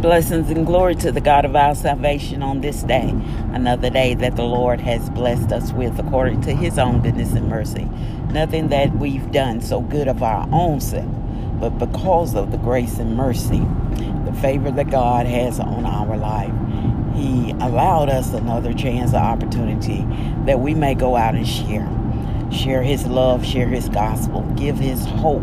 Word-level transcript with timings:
Blessings 0.00 0.48
and 0.48 0.64
glory 0.64 0.94
to 0.94 1.12
the 1.12 1.20
God 1.20 1.44
of 1.44 1.54
our 1.54 1.74
salvation 1.74 2.42
on 2.42 2.62
this 2.62 2.82
day, 2.84 3.10
another 3.52 3.90
day 3.90 4.14
that 4.14 4.34
the 4.34 4.44
Lord 4.44 4.80
has 4.80 5.10
blessed 5.10 5.52
us 5.52 5.72
with 5.72 5.98
according 5.98 6.40
to 6.42 6.54
his 6.54 6.78
own 6.78 7.02
goodness 7.02 7.32
and 7.34 7.50
mercy. 7.50 7.84
Nothing 8.32 8.68
that 8.68 8.96
we've 8.96 9.30
done 9.30 9.60
so 9.60 9.82
good 9.82 10.08
of 10.08 10.22
our 10.22 10.48
own 10.52 10.80
self, 10.80 11.04
but 11.60 11.78
because 11.78 12.34
of 12.34 12.50
the 12.50 12.56
grace 12.56 12.98
and 12.98 13.14
mercy, 13.14 13.60
the 14.24 14.32
favor 14.40 14.70
that 14.70 14.90
God 14.90 15.26
has 15.26 15.60
on 15.60 15.84
our 15.84 16.16
life. 16.16 16.54
He 17.14 17.50
allowed 17.60 18.08
us 18.08 18.32
another 18.32 18.72
chance, 18.72 19.12
or 19.12 19.18
opportunity 19.18 20.06
that 20.46 20.60
we 20.60 20.74
may 20.74 20.94
go 20.94 21.14
out 21.14 21.34
and 21.34 21.46
share. 21.46 21.86
Share 22.52 22.82
his 22.82 23.06
love, 23.06 23.44
share 23.44 23.68
his 23.68 23.88
gospel, 23.88 24.42
give 24.56 24.76
his 24.76 25.04
hope 25.04 25.42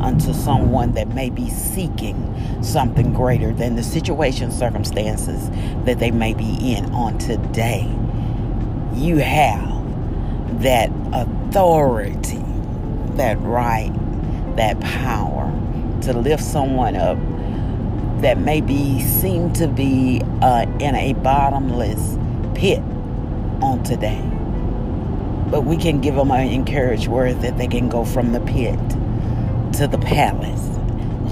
unto 0.00 0.32
someone 0.32 0.92
that 0.92 1.08
may 1.08 1.30
be 1.30 1.50
seeking 1.50 2.62
something 2.62 3.12
greater 3.12 3.52
than 3.52 3.76
the 3.76 3.82
situation, 3.82 4.50
circumstances 4.50 5.50
that 5.84 5.98
they 5.98 6.10
may 6.10 6.34
be 6.34 6.74
in 6.74 6.86
on 6.92 7.18
today. 7.18 7.82
You 8.94 9.18
have 9.18 10.62
that 10.62 10.90
authority, 11.12 12.42
that 13.16 13.38
right, 13.40 13.92
that 14.56 14.80
power 14.80 15.52
to 16.02 16.12
lift 16.12 16.42
someone 16.42 16.96
up 16.96 17.18
that 18.20 18.38
may 18.38 18.60
be 18.60 19.00
seem 19.00 19.52
to 19.52 19.68
be 19.68 20.22
uh, 20.40 20.66
in 20.80 20.94
a 20.94 21.12
bottomless 21.14 22.16
pit 22.54 22.80
on 23.60 23.82
today. 23.84 24.35
But 25.50 25.62
we 25.62 25.76
can 25.76 26.00
give 26.00 26.16
them 26.16 26.30
an 26.30 26.48
encouraged 26.48 27.06
word 27.06 27.40
that 27.42 27.56
they 27.56 27.68
can 27.68 27.88
go 27.88 28.04
from 28.04 28.32
the 28.32 28.40
pit 28.40 28.78
to 29.74 29.86
the 29.86 29.98
palace, 29.98 30.78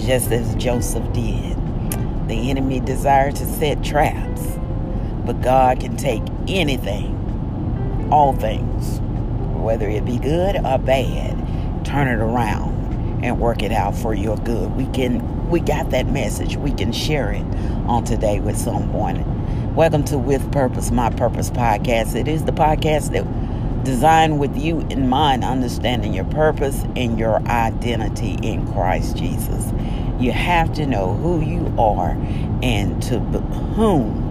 just 0.07 0.31
as 0.31 0.55
Joseph 0.55 1.13
did. 1.13 1.57
The 2.29 2.51
enemy 2.51 2.81
desired 2.81 3.37
to 3.37 3.47
set 3.47 3.83
traps, 3.83 4.43
but 5.25 5.43
God 5.43 5.81
can 5.81 5.97
take 5.97 6.23
anything, 6.47 8.09
all 8.13 8.33
things, 8.35 9.01
whether 9.61 9.89
it 9.89 10.05
be 10.05 10.19
good 10.19 10.57
or 10.57 10.79
bad, 10.79 11.85
turn 11.85 12.07
it 12.07 12.23
around 12.23 13.25
and 13.25 13.41
work 13.41 13.63
it 13.63 13.73
out 13.73 13.97
for 13.97 14.15
your 14.15 14.37
good. 14.39 14.77
We 14.77 14.87
can 14.87 15.35
we 15.49 15.61
got 15.61 15.91
that 15.91 16.07
message. 16.07 16.57
We 16.57 16.73
can 16.73 16.93
share 16.93 17.31
it 17.33 17.45
on 17.87 18.05
today 18.05 18.41
with 18.41 18.57
someone. 18.57 19.75
Welcome 19.75 20.05
to 20.05 20.19
With 20.19 20.51
Purpose, 20.53 20.91
My 20.91 21.11
Purpose 21.11 21.51
podcast. 21.51 22.15
It 22.15 22.29
is 22.29 22.45
the 22.45 22.53
podcast 22.53 23.13
that 23.13 23.25
designed 23.85 24.39
with 24.39 24.57
you 24.57 24.81
in 24.91 25.09
mind, 25.09 25.45
understanding 25.45 26.15
your 26.15 26.25
purpose 26.25 26.83
and 26.97 27.19
your 27.19 27.41
identity 27.47 28.39
in 28.43 28.67
Christ 28.73 29.17
Jesus. 29.17 29.73
You 30.19 30.33
have 30.33 30.73
to 30.75 30.87
know 30.87 31.15
who 31.15 31.41
you 31.41 31.73
are 31.79 32.11
and 32.63 33.03
to 33.05 33.21
whom 33.21 34.25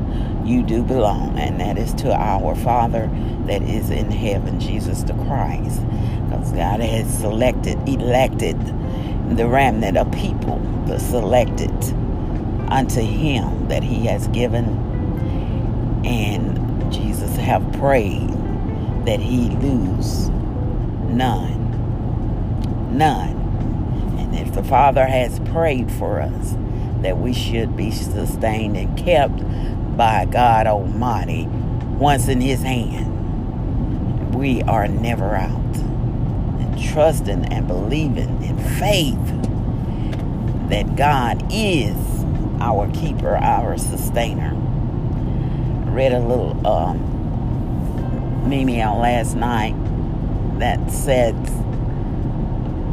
you 0.46 0.64
do 0.64 0.84
belong, 0.84 1.38
and 1.38 1.60
that 1.62 1.78
is 1.78 1.94
to 1.96 2.14
our 2.14 2.56
Father 2.56 3.10
that 3.46 3.62
is 3.62 3.90
in 3.90 4.12
heaven, 4.12 4.60
Jesus 4.60 5.04
the 5.04 5.14
Christ. 5.14 5.82
Because 6.24 6.52
God 6.52 6.80
has 6.80 7.20
selected, 7.20 7.78
elected 7.88 8.58
the 9.38 9.48
remnant 9.48 9.98
of 9.98 10.12
people, 10.12 10.60
the 10.88 11.00
selected 11.00 11.72
unto 12.70 13.02
Him 13.02 13.68
that 13.68 13.84
He 13.84 14.06
has 14.08 14.28
given. 14.30 14.66
And 16.06 16.92
Jesus 16.92 17.36
have 17.38 17.72
prayed 17.74 18.30
that 19.06 19.20
he 19.20 19.50
lose 19.50 20.30
none. 21.10 21.62
None. 22.98 23.38
And 24.20 24.36
if 24.36 24.54
the 24.54 24.64
Father 24.64 25.06
has 25.06 25.40
prayed 25.52 25.92
for 25.92 26.22
us 26.22 26.56
that 27.02 27.18
we 27.18 27.34
should 27.34 27.76
be 27.76 27.92
sustained 27.92 28.78
and 28.78 28.98
kept 28.98 29.38
by 29.98 30.26
God 30.26 30.68
Almighty 30.68 31.48
once 31.98 32.28
in 32.28 32.42
his 32.42 32.62
hand, 32.62 34.34
we 34.34 34.62
are 34.64 34.88
never 34.88 35.36
out. 35.36 35.76
And 35.76 36.82
trusting 36.92 37.52
and 37.54 37.68
believing 37.68 38.44
in 38.44 38.58
faith 38.58 39.18
that 40.70 40.96
God 40.96 41.46
is 41.52 41.96
our 42.60 42.90
keeper, 42.92 43.36
our 43.36 43.78
sustainer. 43.78 44.56
I 45.86 45.90
read 45.90 46.14
a 46.14 46.20
little 46.20 46.66
um, 46.66 47.13
Mimi 48.46 48.82
out 48.82 49.00
last 49.00 49.36
night 49.36 49.76
that 50.60 50.92
said 50.92 51.34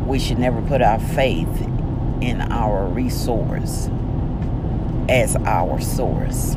we 0.06 0.18
should 0.18 0.38
never 0.38 0.62
put 0.62 0.80
our 0.80 0.98
faith 0.98 1.60
in 2.20 2.40
our 2.40 2.86
resource 2.86 3.88
as 5.08 5.36
our 5.36 5.80
source. 5.80 6.56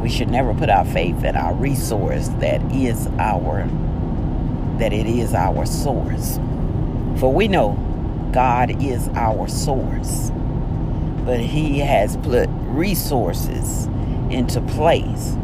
We 0.00 0.08
should 0.08 0.30
never 0.30 0.54
put 0.54 0.70
our 0.70 0.84
faith 0.84 1.24
in 1.24 1.36
our 1.36 1.54
resource 1.54 2.28
that 2.40 2.62
is 2.72 3.06
our 3.18 3.68
that 4.78 4.92
it 4.92 5.06
is 5.06 5.34
our 5.34 5.66
source. 5.66 6.36
For 7.18 7.32
we 7.32 7.48
know 7.48 7.72
God 8.32 8.82
is 8.82 9.08
our 9.14 9.48
source. 9.48 10.30
But 11.24 11.40
he 11.40 11.80
has 11.80 12.16
put 12.18 12.48
resources 12.50 13.86
into 14.30 14.60
place 14.60 15.36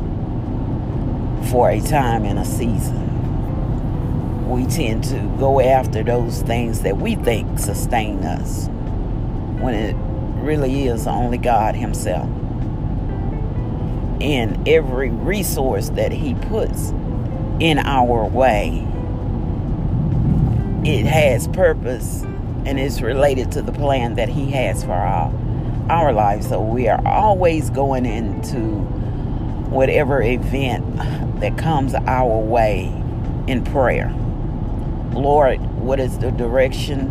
for 1.50 1.70
a 1.70 1.80
time 1.80 2.24
and 2.24 2.38
a 2.38 2.44
season. 2.44 3.10
We 4.48 4.66
tend 4.66 5.04
to 5.04 5.18
go 5.38 5.60
after 5.60 6.02
those 6.02 6.42
things 6.42 6.82
that 6.82 6.98
we 6.98 7.14
think 7.14 7.58
sustain 7.58 8.22
us 8.24 8.68
when 9.60 9.74
it 9.74 9.96
really 10.42 10.88
is 10.88 11.06
only 11.06 11.38
God 11.38 11.74
Himself. 11.74 12.28
And 14.20 14.68
every 14.68 15.10
resource 15.10 15.88
that 15.90 16.12
He 16.12 16.34
puts 16.34 16.90
in 17.60 17.78
our 17.78 18.26
way, 18.26 18.86
it 20.84 21.06
has 21.06 21.48
purpose 21.48 22.22
and 22.64 22.78
is 22.78 23.02
related 23.02 23.52
to 23.52 23.62
the 23.62 23.72
plan 23.72 24.14
that 24.16 24.28
He 24.28 24.50
has 24.50 24.84
for 24.84 24.92
our, 24.92 25.32
our 25.88 26.12
lives. 26.12 26.48
So 26.48 26.60
we 26.60 26.88
are 26.88 27.00
always 27.06 27.70
going 27.70 28.04
into 28.06 28.82
whatever 29.70 30.22
event 30.22 30.84
that 31.42 31.58
comes 31.58 31.92
our 31.94 32.38
way 32.38 32.84
in 33.48 33.64
prayer. 33.64 34.14
Lord, 35.12 35.60
what 35.76 35.98
is 35.98 36.18
the 36.18 36.30
direction? 36.30 37.08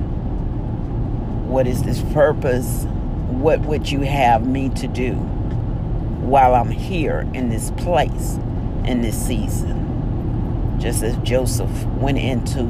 What 1.50 1.68
is 1.68 1.84
this 1.84 2.02
purpose? 2.14 2.86
What 3.28 3.60
would 3.62 3.92
you 3.92 4.02
have 4.02 4.48
me 4.48 4.70
to 4.70 4.88
do 4.88 5.16
while 5.16 6.56
I'm 6.56 6.72
here 6.72 7.28
in 7.34 7.50
this 7.50 7.72
place, 7.72 8.38
in 8.86 9.02
this 9.02 9.22
season? 9.22 10.78
Just 10.80 11.04
as 11.04 11.18
Joseph 11.18 11.86
went 11.88 12.18
into, 12.18 12.64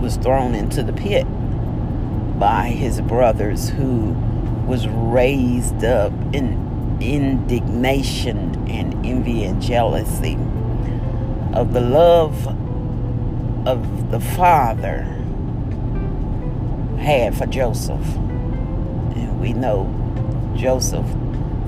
was 0.00 0.16
thrown 0.16 0.54
into 0.54 0.84
the 0.84 0.92
pit 0.92 1.26
by 2.38 2.68
his 2.68 3.00
brothers 3.00 3.68
who 3.68 4.12
was 4.64 4.86
raised 4.86 5.82
up 5.82 6.12
in 6.32 6.73
indignation 7.04 8.68
and 8.68 9.06
envy 9.06 9.44
and 9.44 9.60
jealousy 9.60 10.34
of 11.52 11.72
the 11.72 11.80
love 11.80 12.46
of 13.66 14.10
the 14.10 14.20
father 14.20 15.02
had 16.98 17.36
for 17.36 17.46
Joseph. 17.46 18.16
And 18.16 19.40
we 19.40 19.52
know 19.52 19.90
Joseph 20.56 21.06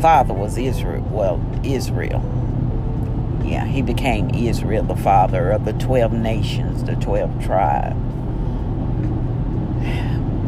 father 0.00 0.34
was 0.34 0.58
Israel, 0.58 1.06
well, 1.10 1.40
Israel. 1.62 2.22
Yeah, 3.44 3.64
he 3.64 3.80
became 3.80 4.30
Israel, 4.30 4.82
the 4.82 4.96
father 4.96 5.50
of 5.50 5.64
the 5.64 5.72
12 5.72 6.12
nations, 6.12 6.84
the 6.84 6.96
12 6.96 7.44
tribes. 7.44 7.96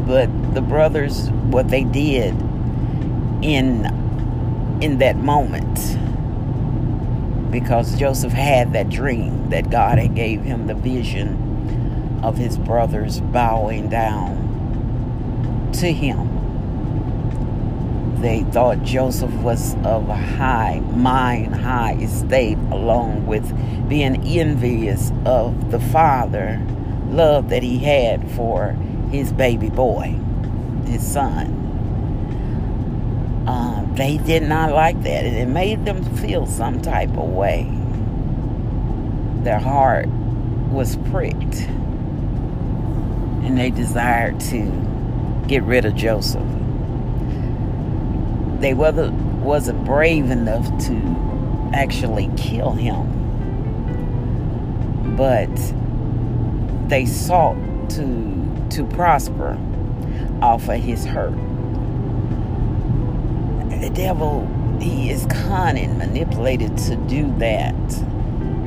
But 0.05 0.53
the 0.53 0.61
brothers, 0.61 1.29
what 1.29 1.69
they 1.69 1.83
did 1.83 2.33
in 3.41 4.08
in 4.81 4.97
that 4.99 5.17
moment 5.17 5.97
because 7.51 7.97
Joseph 7.97 8.33
had 8.33 8.73
that 8.73 8.89
dream 8.89 9.49
that 9.49 9.69
God 9.69 9.97
had 9.97 10.15
gave 10.15 10.41
him 10.43 10.67
the 10.67 10.75
vision 10.75 12.19
of 12.23 12.37
his 12.37 12.57
brothers 12.57 13.19
bowing 13.19 13.89
down 13.89 15.71
to 15.73 15.91
him. 15.91 16.35
They 18.21 18.43
thought 18.43 18.83
Joseph 18.83 19.33
was 19.35 19.75
of 19.85 20.09
a 20.09 20.15
high 20.15 20.81
mind, 20.81 21.55
high 21.55 21.93
estate, 21.93 22.57
along 22.69 23.25
with 23.25 23.47
being 23.87 24.21
envious 24.27 25.11
of 25.25 25.71
the 25.71 25.79
father 25.79 26.61
love 27.09 27.49
that 27.49 27.63
he 27.63 27.79
had 27.79 28.29
for 28.31 28.71
his 29.11 29.31
baby 29.33 29.69
boy, 29.69 30.19
his 30.85 31.05
son. 31.05 31.47
Um, 33.47 33.78
they 33.99 34.17
did 34.17 34.43
not 34.43 34.71
like 34.71 35.01
that. 35.03 35.25
And 35.25 35.37
it 35.37 35.47
made 35.47 35.85
them 35.85 36.03
feel 36.17 36.45
some 36.45 36.81
type 36.81 37.09
of 37.11 37.29
way. 37.29 37.67
Their 39.43 39.59
heart 39.59 40.07
was 40.71 40.95
pricked. 41.11 41.67
And 43.43 43.57
they 43.57 43.71
desired 43.71 44.39
to 44.41 45.43
get 45.47 45.63
rid 45.63 45.85
of 45.85 45.95
Joseph. 45.95 46.43
they 48.59 48.73
whether 48.73 49.11
wasn't 49.11 49.83
brave 49.85 50.29
enough 50.29 50.65
to 50.85 51.71
actually 51.73 52.29
kill 52.35 52.71
him, 52.71 53.05
but 55.15 55.49
they 56.89 57.05
sought 57.05 57.57
to 57.91 58.67
to 58.71 58.85
prosper 58.85 59.57
off 60.41 60.67
of 60.69 60.79
his 60.79 61.05
hurt. 61.05 61.48
The 63.79 63.89
devil, 63.89 64.45
he 64.79 65.09
is 65.09 65.25
cunning, 65.27 65.97
manipulated 65.97 66.77
to 66.79 66.95
do 66.95 67.33
that. 67.37 67.73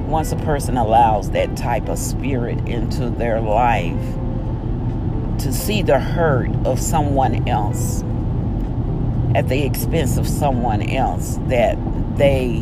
Once 0.06 0.32
a 0.32 0.36
person 0.36 0.76
allows 0.76 1.30
that 1.30 1.56
type 1.56 1.88
of 1.88 1.98
spirit 1.98 2.66
into 2.68 3.10
their 3.10 3.40
life, 3.40 4.00
to 5.38 5.52
see 5.52 5.82
the 5.82 5.98
hurt 5.98 6.50
of 6.64 6.80
someone 6.80 7.48
else 7.48 8.02
at 9.34 9.48
the 9.48 9.64
expense 9.64 10.16
of 10.16 10.28
someone 10.28 10.82
else 10.82 11.38
that 11.48 11.76
they 12.16 12.60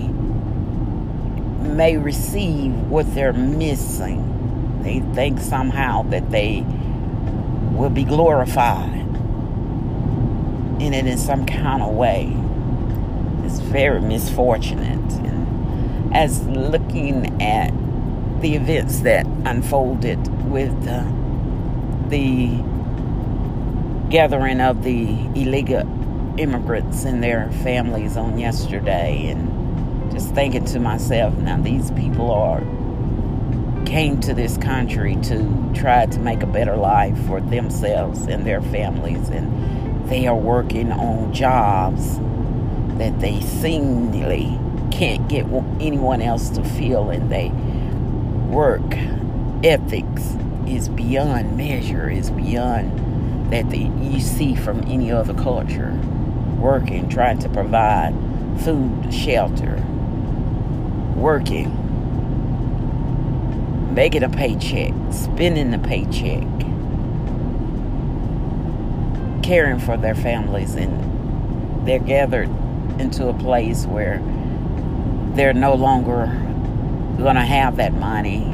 may 1.62 1.96
receive 1.96 2.72
what 2.88 3.12
they're 3.14 3.32
missing. 3.32 4.80
They 4.82 5.00
think 5.14 5.40
somehow 5.40 6.02
that 6.04 6.30
they 6.30 6.64
will 7.72 7.90
be 7.90 8.04
glorified 8.04 9.09
in 10.80 10.94
it 10.94 11.06
in 11.06 11.18
some 11.18 11.44
kind 11.46 11.82
of 11.82 11.94
way. 11.94 12.32
It's 13.44 13.60
very 13.60 14.00
misfortunate. 14.00 15.12
And 15.12 16.14
as 16.14 16.46
looking 16.46 17.42
at 17.42 17.70
the 18.40 18.54
events 18.54 19.00
that 19.00 19.26
unfolded 19.44 20.18
with 20.50 20.72
uh, 20.88 21.04
the 22.08 22.48
gathering 24.10 24.60
of 24.60 24.82
the 24.82 25.08
illegal 25.36 25.80
immigrants 26.38 27.04
and 27.04 27.22
their 27.22 27.50
families 27.62 28.16
on 28.16 28.38
yesterday 28.38 29.26
and 29.26 30.10
just 30.10 30.34
thinking 30.34 30.64
to 30.64 30.80
myself 30.80 31.36
now 31.36 31.56
these 31.60 31.90
people 31.92 32.30
are 32.30 32.60
came 33.84 34.20
to 34.20 34.34
this 34.34 34.56
country 34.56 35.16
to 35.16 35.72
try 35.74 36.06
to 36.06 36.18
make 36.18 36.42
a 36.42 36.46
better 36.46 36.76
life 36.76 37.16
for 37.26 37.40
themselves 37.40 38.26
and 38.26 38.46
their 38.46 38.62
families 38.62 39.28
and 39.28 39.89
they 40.10 40.26
are 40.26 40.36
working 40.36 40.92
on 40.92 41.32
jobs 41.32 42.18
that 42.98 43.18
they 43.20 43.40
seemingly 43.40 44.58
can't 44.90 45.26
get 45.28 45.46
anyone 45.80 46.20
else 46.20 46.50
to 46.50 46.62
feel 46.62 47.08
and 47.08 47.32
they 47.32 47.48
work 48.52 48.82
ethics 49.64 50.36
is 50.66 50.88
beyond 50.88 51.56
measure 51.56 52.10
is 52.10 52.30
beyond 52.30 53.10
that 53.50 53.74
you 53.74 54.20
see 54.20 54.54
from 54.54 54.80
any 54.82 55.10
other 55.10 55.34
culture. 55.34 55.92
Working, 56.58 57.08
trying 57.08 57.38
to 57.40 57.48
provide 57.48 58.14
food, 58.60 59.12
shelter, 59.12 59.76
working, 61.16 61.74
making 63.92 64.22
a 64.22 64.28
paycheck, 64.28 64.92
spending 65.10 65.70
the 65.70 65.78
paycheck, 65.78 66.44
caring 69.50 69.80
for 69.80 69.96
their 69.96 70.14
families, 70.14 70.76
and 70.76 71.84
they're 71.84 71.98
gathered 71.98 72.48
into 73.00 73.26
a 73.26 73.34
place 73.34 73.84
where 73.84 74.22
they're 75.34 75.52
no 75.52 75.74
longer 75.74 76.26
going 77.18 77.34
to 77.34 77.42
have 77.42 77.74
that 77.74 77.92
money. 77.92 78.44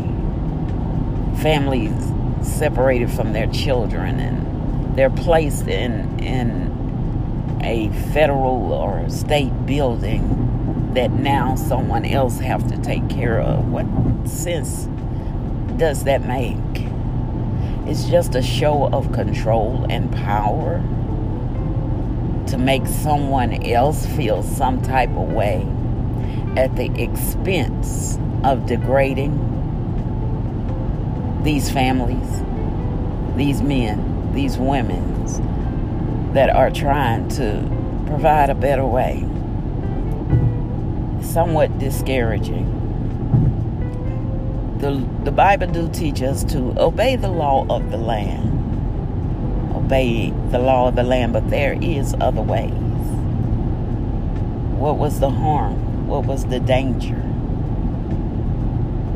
Families 1.42 1.92
separated 2.40 3.10
from 3.10 3.34
their 3.34 3.46
children, 3.48 4.18
and 4.18 4.96
they're 4.96 5.10
placed 5.10 5.68
in 5.68 6.18
in 6.18 7.60
a 7.62 7.90
federal 8.14 8.72
or 8.72 9.06
state 9.10 9.52
building 9.66 10.92
that 10.94 11.10
now 11.10 11.56
someone 11.56 12.06
else 12.06 12.38
have 12.38 12.66
to 12.68 12.78
take 12.78 13.06
care 13.10 13.38
of. 13.38 13.70
What 13.70 13.84
sense 14.26 14.88
does 15.76 16.04
that 16.04 16.26
make? 16.26 16.95
It's 17.86 18.04
just 18.04 18.34
a 18.34 18.42
show 18.42 18.88
of 18.92 19.12
control 19.12 19.86
and 19.88 20.12
power 20.12 20.82
to 22.48 22.58
make 22.58 22.86
someone 22.86 23.64
else 23.64 24.04
feel 24.06 24.42
some 24.42 24.82
type 24.82 25.10
of 25.10 25.32
way 25.32 25.66
at 26.56 26.74
the 26.74 26.90
expense 27.00 28.18
of 28.42 28.66
degrading 28.66 29.32
these 31.44 31.70
families, 31.70 32.42
these 33.36 33.62
men, 33.62 34.32
these 34.32 34.58
women 34.58 36.32
that 36.32 36.50
are 36.50 36.70
trying 36.70 37.28
to 37.28 37.62
provide 38.06 38.50
a 38.50 38.54
better 38.54 38.84
way. 38.84 39.20
Somewhat 41.22 41.78
discouraging. 41.78 42.75
The, 44.78 45.06
the 45.24 45.32
Bible 45.32 45.66
do 45.68 45.88
teach 45.90 46.22
us 46.22 46.44
to 46.44 46.74
obey 46.80 47.16
the 47.16 47.28
law 47.28 47.66
of 47.68 47.90
the 47.90 47.96
land. 47.96 48.52
Obey 49.74 50.30
the 50.50 50.58
law 50.58 50.88
of 50.88 50.96
the 50.96 51.02
land, 51.02 51.32
but 51.32 51.50
there 51.50 51.78
is 51.80 52.14
other 52.20 52.42
ways. 52.42 52.72
What 54.78 54.98
was 54.98 55.20
the 55.20 55.30
harm? 55.30 56.06
What 56.06 56.26
was 56.26 56.46
the 56.46 56.60
danger 56.60 57.22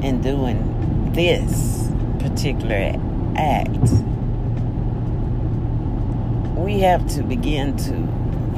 in 0.03 0.21
doing 0.23 1.13
this 1.13 1.91
particular 2.19 2.95
act? 3.37 3.91
we 6.71 6.81
have 6.81 7.07
to 7.09 7.23
begin 7.23 7.77
to 7.77 8.07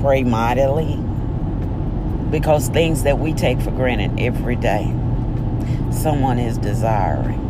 pray 0.02 0.22
mightily 0.22 0.96
because 2.30 2.68
things 2.68 3.04
that 3.04 3.18
we 3.18 3.32
take 3.32 3.60
for 3.60 3.70
granted 3.70 4.20
every 4.20 4.56
day, 4.56 4.84
someone 5.94 6.38
is 6.38 6.58
desiring. 6.58 7.40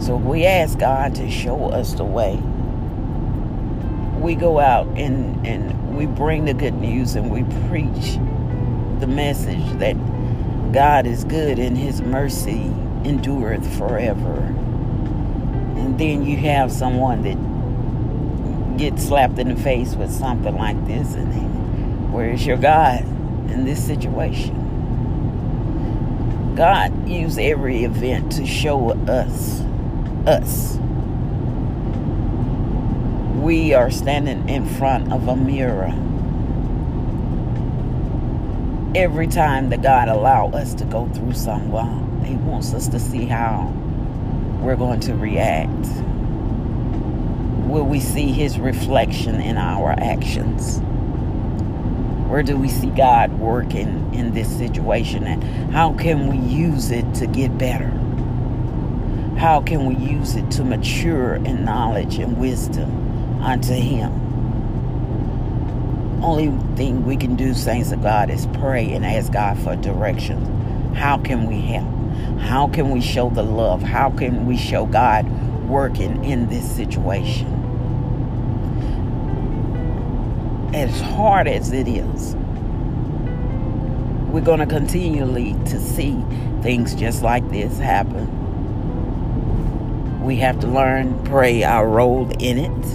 So 0.00 0.16
we 0.16 0.44
ask 0.44 0.78
God 0.78 1.14
to 1.16 1.30
show 1.30 1.70
us 1.70 1.94
the 1.94 2.04
way. 2.04 2.36
We 4.20 4.34
go 4.34 4.58
out 4.58 4.86
and, 4.96 5.46
and 5.46 5.96
we 5.96 6.06
bring 6.06 6.44
the 6.44 6.54
good 6.54 6.74
news 6.74 7.16
and 7.16 7.30
we 7.30 7.44
preach 7.68 8.14
the 9.00 9.06
message 9.06 9.78
that 9.78 9.94
God 10.72 11.06
is 11.06 11.24
good 11.24 11.58
and 11.58 11.76
his 11.76 12.00
mercy 12.00 12.70
endureth 13.04 13.78
forever. 13.78 14.36
And 15.76 15.98
then 15.98 16.24
you 16.24 16.36
have 16.38 16.70
someone 16.70 17.22
that 17.22 18.78
gets 18.78 19.06
slapped 19.06 19.38
in 19.38 19.48
the 19.48 19.56
face 19.56 19.94
with 19.94 20.12
something 20.12 20.56
like 20.56 20.86
this 20.86 21.14
and 21.14 21.36
where 22.16 22.30
is 22.30 22.46
your 22.46 22.56
God 22.56 23.02
in 23.50 23.64
this 23.64 23.84
situation? 23.84 24.65
God 26.56 27.08
used 27.08 27.38
every 27.38 27.84
event 27.84 28.32
to 28.32 28.46
show 28.46 28.92
us 29.08 29.60
us. 30.26 30.78
We 33.36 33.74
are 33.74 33.90
standing 33.90 34.48
in 34.48 34.66
front 34.66 35.12
of 35.12 35.28
a 35.28 35.36
mirror. 35.36 35.92
Every 38.96 39.26
time 39.26 39.68
that 39.68 39.82
God 39.82 40.08
allow 40.08 40.48
us 40.48 40.74
to 40.74 40.84
go 40.84 41.06
through 41.10 41.34
something, 41.34 42.24
He 42.24 42.34
wants 42.34 42.72
us 42.72 42.88
to 42.88 42.98
see 42.98 43.26
how 43.26 43.72
we're 44.60 44.76
going 44.76 45.00
to 45.00 45.14
react 45.14 45.86
will 47.66 47.84
we 47.84 48.00
see 48.00 48.32
his 48.32 48.58
reflection 48.58 49.40
in 49.40 49.58
our 49.58 49.90
actions? 49.98 50.80
Where 52.28 52.42
do 52.42 52.56
we 52.56 52.68
see 52.68 52.88
God 52.88 53.38
working 53.38 54.12
in 54.12 54.34
this 54.34 54.48
situation? 54.48 55.24
And 55.26 55.42
how 55.72 55.92
can 55.92 56.26
we 56.26 56.36
use 56.36 56.90
it 56.90 57.14
to 57.14 57.26
get 57.26 57.56
better? 57.56 57.88
How 59.38 59.60
can 59.60 59.86
we 59.86 59.94
use 59.96 60.34
it 60.34 60.50
to 60.52 60.64
mature 60.64 61.36
in 61.36 61.64
knowledge 61.64 62.18
and 62.18 62.36
wisdom 62.38 63.42
unto 63.42 63.74
Him? 63.74 64.12
Only 66.22 66.48
thing 66.76 67.04
we 67.04 67.16
can 67.16 67.36
do, 67.36 67.54
saints 67.54 67.92
of 67.92 68.02
God, 68.02 68.30
is 68.30 68.46
pray 68.54 68.90
and 68.92 69.06
ask 69.06 69.32
God 69.32 69.58
for 69.58 69.76
direction. 69.76 70.94
How 70.94 71.18
can 71.18 71.46
we 71.46 71.60
help? 71.60 71.86
How 72.40 72.66
can 72.68 72.90
we 72.90 73.00
show 73.00 73.30
the 73.30 73.42
love? 73.42 73.82
How 73.82 74.10
can 74.10 74.46
we 74.46 74.56
show 74.56 74.86
God 74.86 75.28
working 75.68 76.24
in 76.24 76.48
this 76.48 76.68
situation? 76.74 77.65
As 80.76 81.00
hard 81.00 81.48
as 81.48 81.72
it 81.72 81.88
is, 81.88 82.34
we're 84.30 84.42
going 84.42 84.58
to 84.58 84.66
continually 84.66 85.54
to 85.64 85.80
see 85.80 86.22
things 86.60 86.94
just 86.94 87.22
like 87.22 87.48
this 87.50 87.78
happen. 87.78 88.30
We 90.22 90.36
have 90.36 90.60
to 90.60 90.66
learn, 90.66 91.24
pray 91.24 91.64
our 91.64 91.88
role 91.88 92.30
in 92.40 92.58
it, 92.58 92.86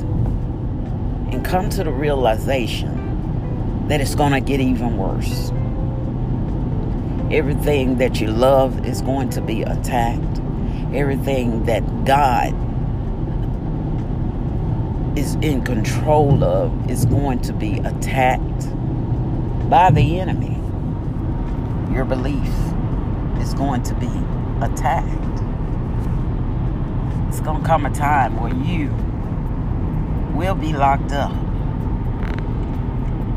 and 1.33 1.43
come 1.43 1.71
to 1.71 1.83
the 1.83 1.89
realization 1.89 3.88
that 3.88 4.00
it's 4.00 4.13
going 4.13 4.33
to 4.33 4.41
get 4.41 4.59
even 4.59 4.97
worse. 4.97 5.50
Everything 7.31 7.97
that 7.97 8.21
you 8.21 8.27
love 8.27 8.85
is 8.85 9.01
going 9.01 9.31
to 9.31 9.41
be 9.41 9.63
attacked. 9.63 10.39
Everything 10.93 11.65
that 11.65 11.81
God 12.05 12.53
is 15.15 15.36
in 15.36 15.63
control 15.63 16.44
of 16.44 16.89
is 16.89 17.06
going 17.06 17.41
to 17.41 17.53
be 17.53 17.80
attacked. 17.80 18.68
by 19.70 19.89
the 19.89 20.20
enemy, 20.20 20.58
your 21.94 22.06
belief 22.06 22.53
is 23.39 23.53
going 23.53 23.82
to 23.84 23.96
be 23.96 24.12
attacked. 24.62 25.08
It's 27.30 27.39
going 27.39 27.62
to 27.62 27.68
come 27.68 27.86
a 27.86 27.91
time 27.91 28.39
where 28.41 28.53
you 28.53 28.89
will 30.38 30.56
be 30.56 30.74
locked 30.74 31.13
up. 31.13 31.32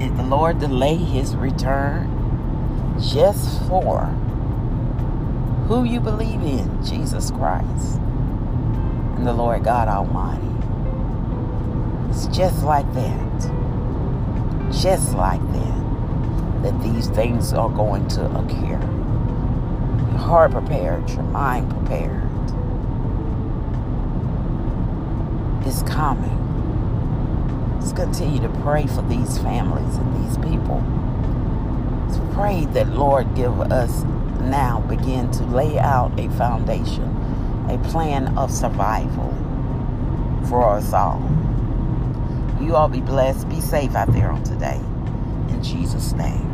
If 0.01 0.17
the 0.17 0.25
Lord 0.25 0.59
delay 0.59 0.97
his 0.97 1.37
return 1.37 2.11
just 3.01 3.63
for 3.69 4.01
who 5.69 5.85
you 5.85 6.01
believe 6.01 6.43
in, 6.43 6.85
Jesus 6.85 7.31
Christ 7.31 7.99
and 9.17 9.27
the 9.27 9.33
Lord 9.33 9.65
God 9.65 9.89
Almighty. 9.89 10.64
It's 12.15 12.29
just 12.29 12.63
like 12.63 12.87
that. 12.95 13.41
Just 14.71 15.15
like 15.15 15.41
that. 15.53 16.63
That 16.63 16.81
these 16.81 17.09
things 17.09 17.53
are 17.53 17.69
going 17.69 18.07
to 18.11 18.27
occur. 18.27 18.79
Your 18.79 20.19
heart 20.19 20.53
prepared, 20.53 21.11
your 21.11 21.25
mind 21.25 21.69
prepared. 21.71 22.23
It's 25.67 25.83
coming. 25.83 27.81
Let's 27.81 27.93
continue 27.93 28.41
to 28.43 28.61
pray 28.61 28.87
for 28.87 29.03
these 29.03 29.37
families 29.39 29.97
and 29.97 30.25
these 30.25 30.37
people. 30.39 30.85
Let's 32.07 32.21
pray 32.33 32.65
that 32.75 32.91
Lord 32.91 33.35
give 33.35 33.61
us 33.61 34.05
now 34.41 34.85
begin 34.89 35.33
to 35.33 35.43
lay 35.47 35.81
out 35.81 36.17
a 36.21 36.29
foundation, 36.31 37.09
a 37.69 37.77
plan 37.91 38.39
of 38.39 38.53
survival 38.53 39.35
for 40.49 40.65
us 40.65 40.93
all. 40.93 41.21
You 42.65 42.77
all 42.77 42.89
be 42.89 43.03
blessed. 43.03 43.49
Be 43.51 43.61
safe 43.61 43.95
out 43.95 44.11
there 44.15 44.31
on 44.31 44.43
today. 44.43 44.81
In 45.51 45.63
Jesus' 45.63 46.13
name. 46.15 46.54